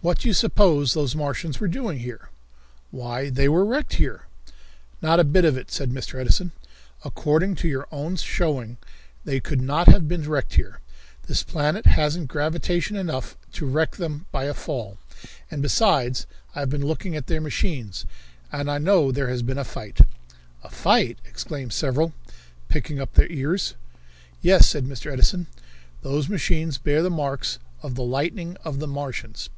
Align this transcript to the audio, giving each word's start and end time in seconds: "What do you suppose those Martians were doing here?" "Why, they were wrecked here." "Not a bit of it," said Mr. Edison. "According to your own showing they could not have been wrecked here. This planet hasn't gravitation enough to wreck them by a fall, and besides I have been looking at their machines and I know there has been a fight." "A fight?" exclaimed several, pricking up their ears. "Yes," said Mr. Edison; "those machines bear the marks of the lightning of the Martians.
"What 0.00 0.20
do 0.20 0.28
you 0.28 0.32
suppose 0.34 0.92
those 0.94 1.16
Martians 1.16 1.58
were 1.58 1.66
doing 1.66 1.98
here?" 1.98 2.28
"Why, 2.92 3.30
they 3.30 3.48
were 3.48 3.64
wrecked 3.64 3.94
here." 3.94 4.26
"Not 5.02 5.18
a 5.18 5.24
bit 5.24 5.44
of 5.44 5.58
it," 5.58 5.72
said 5.72 5.90
Mr. 5.90 6.20
Edison. 6.20 6.52
"According 7.04 7.56
to 7.56 7.68
your 7.68 7.88
own 7.90 8.14
showing 8.14 8.76
they 9.24 9.40
could 9.40 9.60
not 9.60 9.88
have 9.88 10.06
been 10.06 10.22
wrecked 10.28 10.54
here. 10.54 10.78
This 11.26 11.42
planet 11.42 11.86
hasn't 11.86 12.28
gravitation 12.28 12.94
enough 12.94 13.36
to 13.54 13.66
wreck 13.66 13.96
them 13.96 14.26
by 14.30 14.44
a 14.44 14.54
fall, 14.54 14.98
and 15.50 15.62
besides 15.62 16.28
I 16.54 16.60
have 16.60 16.70
been 16.70 16.86
looking 16.86 17.16
at 17.16 17.26
their 17.26 17.40
machines 17.40 18.06
and 18.52 18.70
I 18.70 18.78
know 18.78 19.10
there 19.10 19.28
has 19.30 19.42
been 19.42 19.58
a 19.58 19.64
fight." 19.64 20.00
"A 20.62 20.70
fight?" 20.70 21.18
exclaimed 21.24 21.72
several, 21.72 22.12
pricking 22.68 23.00
up 23.00 23.14
their 23.14 23.32
ears. 23.32 23.74
"Yes," 24.42 24.68
said 24.68 24.84
Mr. 24.86 25.12
Edison; 25.12 25.48
"those 26.02 26.28
machines 26.28 26.78
bear 26.78 27.02
the 27.02 27.10
marks 27.10 27.58
of 27.82 27.96
the 27.96 28.04
lightning 28.04 28.56
of 28.62 28.78
the 28.78 28.86
Martians. 28.86 29.50